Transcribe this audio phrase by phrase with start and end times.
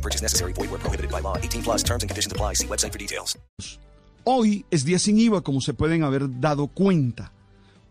[0.00, 0.54] No purchase necessary.
[0.54, 1.36] Void where prohibited by law.
[1.36, 2.54] 18 plus terms and conditions apply.
[2.54, 3.38] See website for details.
[4.24, 7.32] Hoy es día sin IVA, como se pueden haber dado cuenta.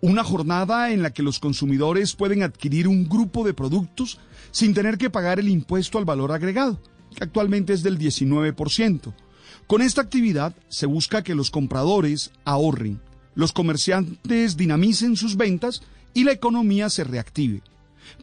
[0.01, 4.19] Una jornada en la que los consumidores pueden adquirir un grupo de productos
[4.51, 6.79] sin tener que pagar el impuesto al valor agregado,
[7.15, 9.13] que actualmente es del 19%.
[9.67, 13.01] Con esta actividad se busca que los compradores ahorren,
[13.35, 15.81] los comerciantes dinamicen sus ventas
[16.13, 17.61] y la economía se reactive.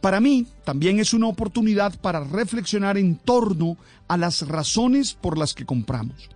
[0.01, 3.77] Para mí también es una oportunidad para reflexionar en torno
[4.07, 6.29] a las razones por las que compramos.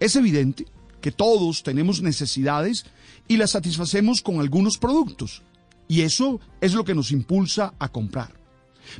[0.00, 0.66] Es evidente
[1.00, 2.86] que todos tenemos necesidades
[3.28, 5.42] y las satisfacemos con algunos productos,
[5.88, 8.32] y eso es lo que nos impulsa a comprar.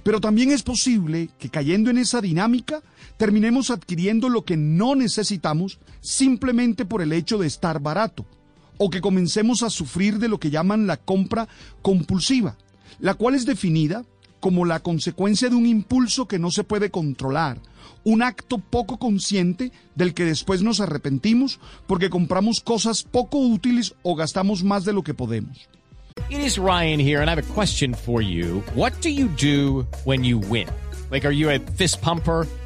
[0.03, 2.83] Pero también es posible que cayendo en esa dinámica
[3.17, 8.27] terminemos adquiriendo lo que no necesitamos simplemente por el hecho de estar barato,
[8.79, 11.49] o que comencemos a sufrir de lo que llaman la compra
[11.83, 12.57] compulsiva,
[13.01, 14.05] la cual es definida
[14.41, 17.61] como la consecuencia de un impulso que no se puede controlar,
[18.05, 24.17] un acto poco consciente del que después nos arrepentimos porque compramos cosas poco útiles o
[24.17, 25.69] gastamos más de lo que podemos.
[26.29, 28.63] It is Ryan here, and I have a question for you.
[28.75, 30.69] What do you do when you win?
[31.11, 32.47] Like, are you a fist pumper?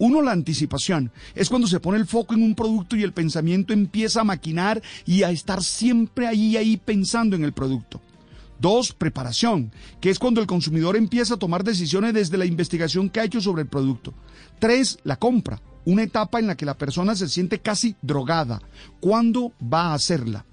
[0.00, 1.12] Uno, la anticipación.
[1.34, 4.80] Es cuando se pone el foco en un producto y el pensamiento empieza a maquinar
[5.04, 8.00] y a estar siempre ahí, ahí pensando en el producto.
[8.58, 13.20] Dos, preparación, que es cuando el consumidor empieza a tomar decisiones desde la investigación que
[13.20, 14.14] ha hecho sobre el producto.
[14.58, 18.62] Tres, la compra, una etapa en la que la persona se siente casi drogada.
[19.00, 20.46] ¿Cuándo va a hacerla?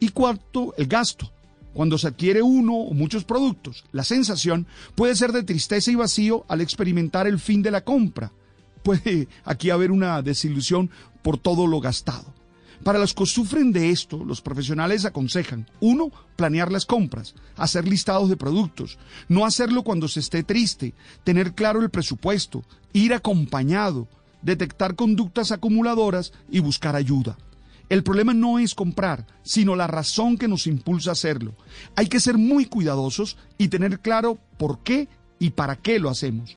[0.00, 1.30] Y cuarto, el gasto.
[1.72, 4.66] Cuando se adquiere uno o muchos productos, la sensación
[4.96, 8.32] puede ser de tristeza y vacío al experimentar el fin de la compra
[8.88, 10.88] puede aquí haber una desilusión
[11.20, 12.32] por todo lo gastado.
[12.82, 18.30] Para los que sufren de esto, los profesionales aconsejan, uno, planear las compras, hacer listados
[18.30, 18.96] de productos,
[19.28, 24.08] no hacerlo cuando se esté triste, tener claro el presupuesto, ir acompañado,
[24.40, 27.36] detectar conductas acumuladoras y buscar ayuda.
[27.90, 31.52] El problema no es comprar, sino la razón que nos impulsa a hacerlo.
[31.94, 36.56] Hay que ser muy cuidadosos y tener claro por qué y para qué lo hacemos.